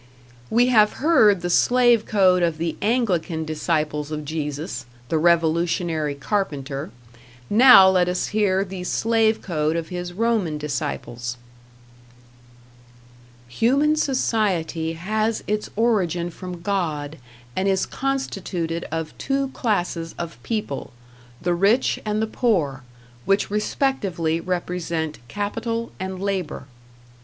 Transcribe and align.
We 0.49 0.65
have 0.69 0.93
heard 0.93 1.41
the 1.41 1.49
slave 1.51 2.07
code 2.07 2.41
of 2.41 2.57
the 2.57 2.75
Anglican 2.81 3.45
disciples 3.45 4.09
of 4.09 4.25
Jesus, 4.25 4.87
the 5.09 5.19
revolutionary 5.19 6.15
carpenter; 6.15 6.89
now 7.51 7.87
let 7.87 8.09
us 8.09 8.29
hear 8.29 8.65
the 8.65 8.83
slave 8.83 9.43
code 9.43 9.75
of 9.75 9.89
his 9.89 10.11
Roman 10.13 10.57
disciples: 10.57 11.37
Human 13.47 13.95
society 13.95 14.93
has 14.93 15.43
its 15.45 15.69
origin 15.75 16.31
from 16.31 16.61
God 16.61 17.19
and 17.55 17.67
is 17.67 17.85
constituted 17.85 18.85
of 18.91 19.15
two 19.19 19.49
classes 19.49 20.15
of 20.17 20.41
people, 20.41 20.91
the 21.43 21.53
rich 21.53 21.99
and 22.03 22.23
the 22.23 22.25
poor, 22.25 22.81
which 23.25 23.51
respectively 23.51 24.39
represent 24.39 25.19
Capital 25.27 25.91
and 25.99 26.19
Labor. 26.19 26.65